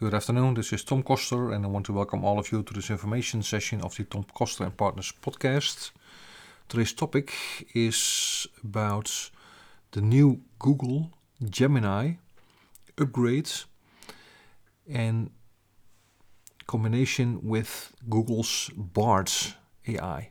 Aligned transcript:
Good 0.00 0.14
afternoon, 0.14 0.54
this 0.54 0.72
is 0.72 0.84
Tom 0.84 1.02
Koster, 1.02 1.50
and 1.50 1.64
I 1.64 1.68
want 1.68 1.86
to 1.86 1.92
welcome 1.92 2.24
all 2.24 2.38
of 2.38 2.52
you 2.52 2.62
to 2.62 2.72
this 2.72 2.88
information 2.88 3.42
session 3.42 3.80
of 3.80 3.96
the 3.96 4.04
Tom 4.04 4.24
Koster 4.32 4.62
and 4.62 4.76
Partners 4.76 5.12
podcast. 5.20 5.90
Today's 6.68 6.92
topic 6.92 7.32
is 7.74 8.46
about 8.62 9.30
the 9.90 10.00
new 10.00 10.40
Google 10.60 11.10
Gemini 11.42 12.12
upgrade 12.96 13.50
and 14.88 15.30
combination 16.68 17.40
with 17.42 17.92
Google's 18.08 18.70
Bard 18.76 19.32
AI. 19.88 20.28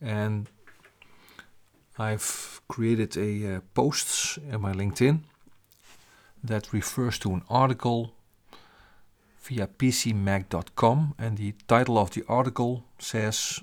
And 0.00 0.48
I've 1.96 2.60
created 2.66 3.16
a 3.16 3.54
uh, 3.54 3.60
post 3.74 4.38
in 4.38 4.60
my 4.60 4.72
LinkedIn 4.72 5.20
that 6.42 6.72
refers 6.72 7.20
to 7.20 7.32
an 7.32 7.42
article 7.48 8.16
via 9.48 9.66
pcmag.com 9.66 11.14
and 11.18 11.38
the 11.38 11.54
title 11.68 11.98
of 11.98 12.10
the 12.10 12.24
article 12.28 12.84
says 12.98 13.60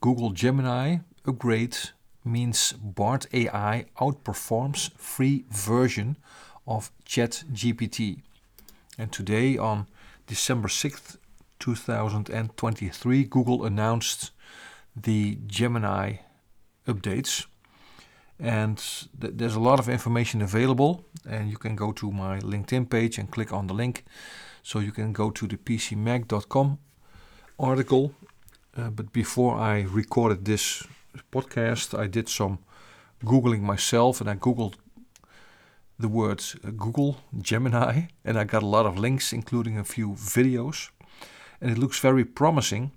Google 0.00 0.30
Gemini 0.30 0.98
upgrade 1.26 1.76
means 2.24 2.72
Bard 2.72 3.26
AI 3.32 3.86
outperforms 3.98 4.90
free 4.96 5.44
version 5.50 6.16
of 6.66 6.90
ChatGPT. 7.06 8.22
And 8.98 9.10
today 9.10 9.56
on 9.56 9.86
December 10.26 10.68
6th, 10.68 11.16
2023, 11.58 13.24
Google 13.24 13.64
announced 13.64 14.32
the 14.94 15.38
Gemini 15.46 16.16
updates. 16.86 17.46
And 18.38 18.76
th- 19.20 19.34
there's 19.36 19.56
a 19.56 19.60
lot 19.60 19.80
of 19.80 19.88
information 19.88 20.42
available, 20.42 21.04
and 21.28 21.50
you 21.50 21.56
can 21.56 21.74
go 21.74 21.92
to 21.92 22.12
my 22.12 22.38
LinkedIn 22.40 22.88
page 22.88 23.18
and 23.18 23.30
click 23.30 23.52
on 23.52 23.66
the 23.66 23.74
link. 23.74 24.04
So 24.68 24.80
you 24.80 24.92
can 24.92 25.14
go 25.14 25.30
to 25.30 25.46
the 25.46 25.56
pcmag.com 25.56 26.78
article. 27.58 28.12
Uh, 28.76 28.90
but 28.90 29.14
before 29.14 29.56
I 29.56 29.86
recorded 29.90 30.44
this 30.44 30.86
podcast, 31.32 31.98
I 31.98 32.06
did 32.06 32.28
some 32.28 32.58
Googling 33.24 33.62
myself 33.62 34.20
and 34.20 34.28
I 34.28 34.34
Googled 34.34 34.74
the 35.98 36.08
words 36.08 36.54
uh, 36.62 36.70
Google 36.76 37.16
Gemini 37.40 38.08
and 38.26 38.38
I 38.38 38.44
got 38.44 38.62
a 38.62 38.66
lot 38.66 38.84
of 38.84 38.98
links, 38.98 39.32
including 39.32 39.78
a 39.78 39.84
few 39.84 40.10
videos. 40.10 40.90
And 41.62 41.70
it 41.70 41.78
looks 41.78 41.98
very 41.98 42.26
promising 42.26 42.92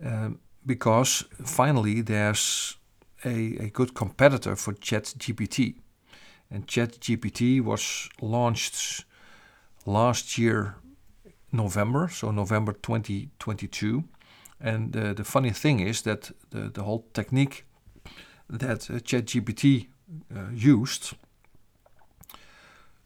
um, 0.00 0.38
because 0.64 1.24
finally 1.44 2.02
there's 2.02 2.76
a, 3.24 3.56
a 3.58 3.70
good 3.70 3.94
competitor 3.94 4.54
for 4.54 4.74
ChatGPT. 4.74 5.80
And 6.52 6.68
ChatGPT 6.68 7.60
was 7.60 8.08
launched 8.20 9.06
last 9.86 10.38
year, 10.38 10.76
November, 11.52 12.08
so 12.08 12.30
November 12.30 12.72
2022. 12.72 14.04
And 14.60 14.96
uh, 14.96 15.12
the 15.14 15.24
funny 15.24 15.50
thing 15.50 15.80
is 15.80 16.02
that 16.02 16.30
the, 16.50 16.70
the 16.70 16.82
whole 16.82 17.06
technique 17.12 17.64
that 18.48 18.90
uh, 18.90 18.94
ChatGPT 18.94 19.88
uh, 20.34 20.50
used 20.52 21.14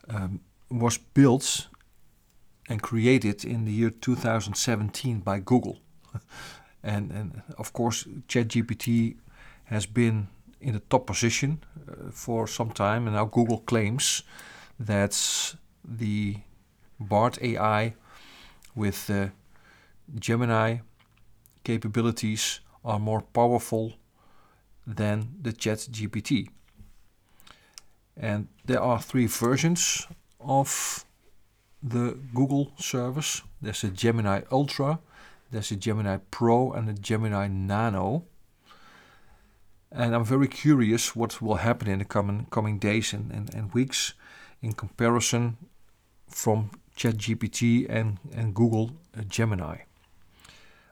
um, 0.08 0.40
was 0.70 0.98
built 0.98 1.68
and 2.68 2.82
created 2.82 3.44
in 3.44 3.64
the 3.64 3.72
year 3.72 3.90
2017 3.90 5.20
by 5.20 5.40
Google. 5.40 5.78
and, 6.82 7.10
and 7.10 7.42
of 7.56 7.72
course, 7.72 8.04
ChatGPT 8.28 9.16
has 9.64 9.86
been 9.86 10.28
in 10.60 10.74
the 10.74 10.80
top 10.80 11.06
position 11.06 11.62
uh, 11.88 12.10
for 12.10 12.46
some 12.46 12.70
time, 12.70 13.06
and 13.06 13.16
now 13.16 13.24
Google 13.24 13.58
claims 13.58 14.22
that 14.78 15.54
the 15.84 16.36
Bard 17.00 17.38
AI 17.40 17.94
with 18.74 19.10
uh, 19.10 19.28
Gemini 20.18 20.78
capabilities 21.64 22.60
are 22.84 22.98
more 22.98 23.20
powerful 23.20 23.94
than 24.86 25.28
the 25.42 25.52
Chat 25.52 25.78
GPT. 25.90 26.48
And 28.16 28.48
there 28.64 28.80
are 28.80 29.00
three 29.00 29.26
versions 29.26 30.06
of 30.40 31.04
the 31.82 32.18
Google 32.34 32.72
service. 32.78 33.42
There's 33.60 33.84
a 33.84 33.90
Gemini 33.90 34.40
Ultra, 34.50 34.98
there's 35.50 35.70
a 35.70 35.76
Gemini 35.76 36.18
Pro, 36.30 36.72
and 36.72 36.88
a 36.88 36.94
Gemini 36.94 37.48
Nano. 37.48 38.24
And 39.90 40.14
I'm 40.14 40.24
very 40.24 40.48
curious 40.48 41.16
what 41.16 41.40
will 41.40 41.56
happen 41.56 41.88
in 41.88 41.98
the 41.98 42.04
coming 42.04 42.46
coming 42.50 42.78
days 42.78 43.12
and, 43.12 43.30
and, 43.32 43.54
and 43.54 43.72
weeks 43.72 44.14
in 44.60 44.72
comparison 44.72 45.56
from 46.28 46.70
ChatGPT 46.98 47.86
and, 47.88 48.18
and 48.34 48.54
Google 48.54 48.90
uh, 49.16 49.22
Gemini. 49.28 49.78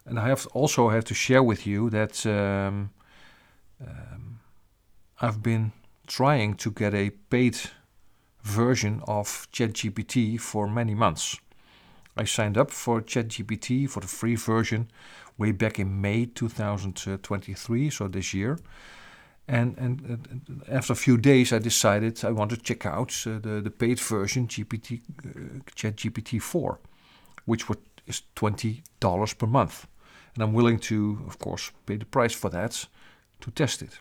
And 0.07 0.19
I 0.21 0.29
have 0.29 0.47
also 0.55 0.89
have 0.91 1.05
to 1.07 1.15
share 1.15 1.43
with 1.43 1.67
you 1.67 1.91
that 1.91 2.25
um, 2.25 2.91
um, 3.85 4.39
I've 5.21 5.43
been 5.43 5.73
trying 6.07 6.55
to 6.55 6.71
get 6.71 6.95
a 6.95 7.11
paid 7.11 7.59
version 8.43 9.03
of 9.09 9.49
ChatGPT 9.53 10.41
for 10.41 10.69
many 10.69 10.95
months. 10.95 11.37
I 12.17 12.25
signed 12.25 12.57
up 12.57 12.71
for 12.71 13.03
ChatGPT 13.03 13.91
for 13.91 14.01
the 14.01 14.07
free 14.07 14.37
version 14.37 14.89
way 15.37 15.51
back 15.53 15.79
in 15.81 16.01
May 16.01 16.27
2023, 16.27 17.91
so 17.91 18.09
this 18.09 18.33
year. 18.33 18.59
And, 19.49 19.79
and, 19.79 20.63
after 20.69 20.93
a 20.93 20.97
few 20.97 21.17
days, 21.17 21.53
I 21.53 21.59
decided 21.59 22.25
I 22.25 22.33
want 22.33 22.51
to 22.51 22.57
check 22.57 22.85
out 22.85 23.13
uh, 23.27 23.39
the, 23.39 23.61
the 23.61 23.71
paid 23.71 24.01
version 24.01 24.49
GPT, 24.49 25.01
uh, 25.25 25.61
ChatGPT 25.77 26.43
4, 26.43 26.79
which 27.45 27.69
would, 27.69 27.79
is 28.07 28.23
$20 28.35 29.39
per 29.39 29.47
month. 29.47 29.87
And 30.35 30.43
I'm 30.43 30.53
willing 30.53 30.81
to, 30.81 31.25
of 31.29 31.39
course, 31.39 31.71
pay 31.87 31.97
the 31.97 32.05
price 32.05 32.35
for 32.35 32.51
that 32.51 32.87
to 33.41 33.51
test 33.53 33.83
it. 33.83 33.99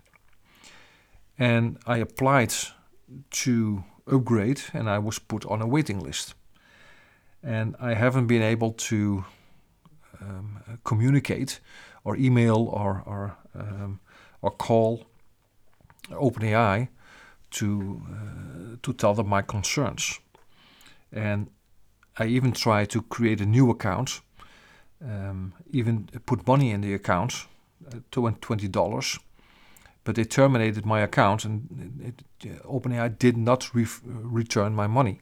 And 1.38 1.78
I 1.86 1.98
applied 1.98 2.54
to 3.30 3.84
upgrade 4.08 4.62
and 4.74 4.90
I 4.90 5.00
was 5.00 5.20
put 5.20 5.46
on 5.46 5.62
a 5.62 5.68
waiting 5.68 6.00
list. 6.00 6.34
And 7.44 7.76
I 7.80 7.94
haven't 7.94 8.26
been 8.26 8.42
able 8.42 8.72
to 8.72 9.26
um, 10.20 10.80
communicate 10.84 11.60
or 12.04 12.16
email 12.16 12.68
or, 12.72 13.04
or, 13.06 13.38
um, 13.54 14.00
or 14.42 14.50
call 14.50 15.06
OpenAI 16.10 16.88
to 17.52 18.02
uh, 18.10 18.76
to 18.82 18.94
tell 18.94 19.14
them 19.14 19.30
my 19.30 19.42
concerns, 19.42 20.20
and 21.12 21.48
I 22.20 22.26
even 22.26 22.52
tried 22.52 22.90
to 22.90 23.02
create 23.02 23.42
a 23.42 23.46
new 23.46 23.70
account, 23.70 24.22
um, 25.02 25.54
even 25.72 26.08
put 26.26 26.48
money 26.48 26.72
in 26.72 26.82
the 26.82 26.94
account, 26.94 27.48
uh, 27.92 28.32
twenty 28.42 28.68
dollars, 28.68 29.20
but 30.04 30.16
they 30.16 30.26
terminated 30.26 30.86
my 30.86 31.02
account, 31.02 31.46
and 31.46 32.02
it, 32.02 32.48
it, 32.48 32.64
OpenAI 32.64 33.18
did 33.18 33.38
not 33.38 33.74
re 33.74 33.88
return 34.06 34.76
my 34.76 34.88
money. 34.88 35.22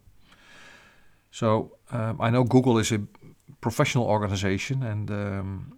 So 1.32 1.78
um, 1.92 2.22
I 2.22 2.30
know 2.30 2.44
Google 2.44 2.78
is 2.78 2.92
a 2.92 3.00
professional 3.62 4.06
organization, 4.06 4.84
and 4.84 5.10
um, 5.10 5.74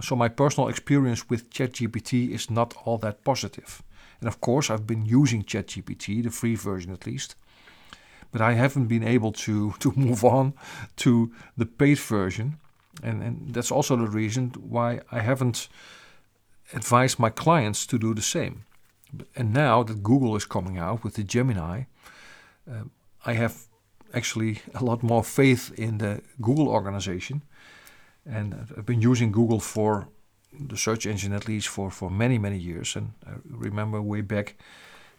so 0.00 0.16
my 0.16 0.28
personal 0.28 0.68
experience 0.68 1.28
with 1.28 1.50
ChatGPT 1.50 2.30
is 2.30 2.50
not 2.50 2.74
all 2.84 2.98
that 2.98 3.24
positive. 3.24 3.82
And 4.20 4.28
of 4.28 4.40
course, 4.40 4.70
I've 4.70 4.86
been 4.86 5.04
using 5.04 5.44
ChatGPT, 5.44 6.22
the 6.22 6.30
free 6.30 6.54
version 6.54 6.92
at 6.92 7.06
least, 7.06 7.36
but 8.32 8.40
I 8.40 8.54
haven't 8.54 8.86
been 8.86 9.06
able 9.06 9.32
to, 9.32 9.74
to 9.78 9.92
move 9.96 10.24
on 10.24 10.54
to 10.96 11.32
the 11.56 11.66
paid 11.66 11.98
version. 11.98 12.58
And, 13.02 13.22
and 13.22 13.54
that's 13.54 13.70
also 13.70 13.96
the 13.96 14.06
reason 14.06 14.52
why 14.58 15.00
I 15.12 15.20
haven't 15.20 15.68
advised 16.72 17.18
my 17.18 17.30
clients 17.30 17.86
to 17.86 17.98
do 17.98 18.14
the 18.14 18.22
same. 18.22 18.64
And 19.36 19.52
now 19.52 19.82
that 19.82 20.02
Google 20.02 20.36
is 20.36 20.44
coming 20.44 20.78
out 20.78 21.04
with 21.04 21.14
the 21.14 21.22
Gemini, 21.22 21.84
uh, 22.70 22.84
I 23.24 23.34
have 23.34 23.66
actually 24.14 24.60
a 24.74 24.82
lot 24.82 25.02
more 25.02 25.22
faith 25.22 25.72
in 25.78 25.98
the 25.98 26.22
Google 26.40 26.68
organization. 26.68 27.42
And 28.24 28.54
I've 28.76 28.86
been 28.86 29.02
using 29.02 29.30
Google 29.30 29.60
for 29.60 30.08
the 30.58 30.76
search 30.76 31.06
engine 31.06 31.32
at 31.32 31.48
least 31.48 31.68
for, 31.68 31.90
for 31.90 32.10
many, 32.10 32.38
many 32.38 32.58
years. 32.58 32.96
And 32.96 33.12
I 33.26 33.32
remember 33.48 34.00
way 34.00 34.20
back 34.20 34.56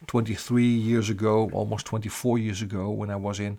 23 0.08 0.64
years 0.64 1.10
ago, 1.10 1.50
almost 1.54 1.86
24 1.86 2.38
years 2.38 2.62
ago, 2.62 2.90
when 2.90 3.10
I 3.10 3.16
was 3.16 3.40
in 3.40 3.58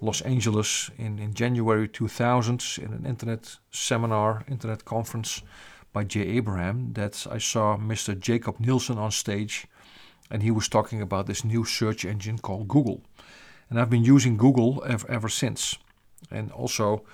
Los 0.00 0.20
Angeles 0.22 0.90
in, 0.98 1.18
in 1.18 1.34
January 1.34 1.88
2000 1.88 2.78
in 2.78 2.92
an 2.92 3.06
internet 3.06 3.56
seminar, 3.70 4.44
internet 4.48 4.84
conference 4.84 5.42
by 5.92 6.04
Jay 6.04 6.26
Abraham, 6.36 6.92
that 6.94 7.26
I 7.30 7.38
saw 7.38 7.76
Mr. 7.76 8.18
Jakob 8.18 8.58
Nielsen 8.60 8.98
on 8.98 9.10
stage 9.10 9.66
and 10.30 10.42
he 10.42 10.50
was 10.50 10.68
talking 10.68 11.02
about 11.02 11.26
this 11.26 11.44
new 11.44 11.64
search 11.64 12.04
engine 12.04 12.38
called 12.38 12.66
Google. 12.66 13.02
And 13.68 13.78
I've 13.78 13.90
been 13.90 14.04
using 14.04 14.36
Google 14.36 14.82
ever, 14.86 15.10
ever 15.10 15.28
since. 15.28 15.78
And 16.30 16.50
also 16.52 17.04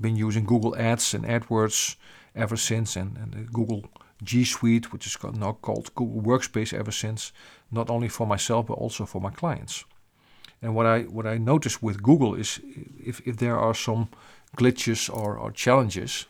been 0.00 0.16
using 0.16 0.44
Google 0.44 0.76
Ads 0.76 1.14
and 1.14 1.24
AdWords 1.24 1.96
ever 2.34 2.56
since, 2.56 2.96
and, 2.96 3.16
and 3.16 3.32
the 3.32 3.52
Google 3.52 3.84
G 4.22 4.44
Suite, 4.44 4.92
which 4.92 5.06
is 5.06 5.16
now 5.34 5.52
called 5.60 5.94
Google 5.94 6.22
Workspace 6.22 6.72
ever 6.72 6.92
since, 6.92 7.32
not 7.70 7.90
only 7.90 8.08
for 8.08 8.26
myself 8.26 8.66
but 8.66 8.74
also 8.74 9.06
for 9.06 9.20
my 9.20 9.30
clients. 9.30 9.84
And 10.62 10.74
what 10.74 10.86
I 10.86 11.02
what 11.02 11.26
I 11.26 11.38
notice 11.38 11.82
with 11.82 12.02
Google 12.02 12.34
is 12.34 12.60
if, 12.98 13.20
if 13.26 13.36
there 13.36 13.58
are 13.58 13.74
some 13.74 14.08
glitches 14.56 15.10
or, 15.10 15.36
or 15.36 15.50
challenges, 15.52 16.26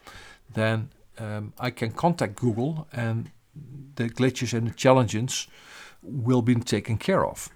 then 0.55 0.89
um, 1.19 1.53
I 1.61 1.71
can 1.71 1.93
contact 1.93 2.35
Google 2.35 2.89
and 2.93 3.31
the 3.97 4.09
glitches 4.09 4.53
and 4.53 4.69
the 4.69 4.75
challenges 4.75 5.47
will 6.03 6.43
be 6.43 6.55
taken 6.57 6.99
care 6.99 7.25
of. 7.25 7.49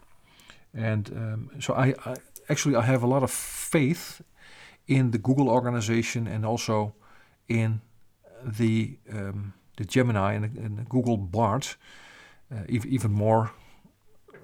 And 0.74 1.10
um, 1.16 1.50
so 1.60 1.74
I, 1.74 1.94
I, 2.04 2.14
actually 2.48 2.76
I 2.76 2.82
have 2.82 3.02
a 3.02 3.06
lot 3.06 3.22
of 3.22 3.30
faith 3.30 4.22
in 4.86 5.10
the 5.10 5.18
Google 5.18 5.48
organization 5.48 6.26
and 6.26 6.46
also 6.46 6.94
in 7.48 7.80
the 8.44 8.98
um, 9.12 9.54
the 9.76 9.84
Gemini 9.84 10.34
and 10.34 10.56
and 10.58 10.88
Google 10.88 11.16
Bard, 11.16 11.66
uh, 12.50 12.64
even, 12.68 13.12
more 13.12 13.52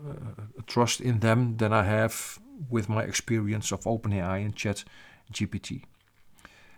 uh, 0.08 0.42
trust 0.66 1.00
in 1.00 1.20
them 1.20 1.56
than 1.56 1.72
I 1.72 1.84
have 1.84 2.38
with 2.70 2.88
my 2.88 3.02
experience 3.02 3.72
of 3.72 3.84
OpenAI 3.84 4.44
and 4.44 4.54
Chat 4.54 4.84
GPT. 5.32 5.82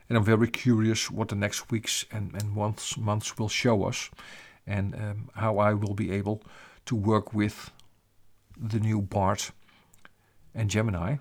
And 0.08 0.16
I'm 0.16 0.24
very 0.24 0.48
curious 0.48 1.10
what 1.10 1.28
the 1.28 1.34
next 1.34 1.70
weeks 1.70 2.04
and, 2.12 2.32
and 2.34 2.52
months, 2.52 2.96
months 2.96 3.38
will 3.38 3.48
show 3.48 3.84
us 3.84 4.10
and 4.66 4.94
um, 4.94 5.30
how 5.34 5.58
I 5.58 5.74
will 5.74 5.94
be 5.94 6.12
able 6.12 6.42
to 6.86 6.94
work 6.94 7.34
with 7.34 7.72
the 8.56 8.78
new 8.78 9.02
Bard 9.02 9.42
and 10.54 10.70
Gemini. 10.70 11.16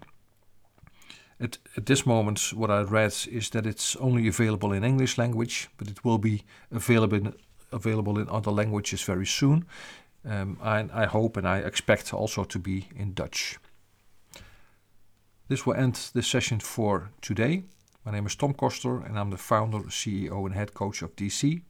At, 1.40 1.58
at 1.76 1.86
this 1.86 2.06
moment, 2.06 2.54
what 2.54 2.72
I 2.72 2.82
read 2.82 3.14
is 3.30 3.50
that 3.50 3.66
it's 3.66 3.96
only 3.98 4.28
available 4.28 4.72
in 4.72 4.84
English 4.84 5.18
language, 5.18 5.70
but 5.78 5.90
it 5.90 6.04
will 6.06 6.18
be 6.18 6.44
available 6.72 7.18
in, 7.18 7.34
available 7.72 8.20
in 8.20 8.30
other 8.30 8.52
languages 8.52 9.02
very 9.02 9.26
soon. 9.26 9.66
Um, 10.28 10.58
I, 10.62 10.88
I 10.94 11.06
hope 11.06 11.38
and 11.38 11.48
I 11.48 11.60
expect 11.60 12.14
also 12.14 12.44
to 12.46 12.60
be 12.60 12.88
in 12.96 13.14
Dutch. 13.14 13.58
This 15.48 15.66
will 15.66 15.76
end 15.76 15.96
the 16.14 16.24
session 16.24 16.60
for 16.60 17.12
today. 17.22 17.64
My 18.06 18.12
name 18.12 18.26
is 18.26 18.36
Tom 18.36 18.54
Koster 18.54 19.02
and 19.02 19.20
I'm 19.20 19.30
the 19.30 19.38
founder, 19.38 19.80
CEO, 19.90 20.46
and 20.46 20.56
head 20.56 20.74
coach 20.74 21.02
of 21.02 21.16
DC. 21.16 21.62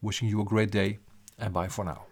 Wishing 0.00 0.28
you 0.28 0.40
a 0.40 0.44
great 0.44 0.70
day 0.70 0.98
and 1.38 1.52
bye 1.52 1.68
for 1.68 1.84
now. 1.84 2.11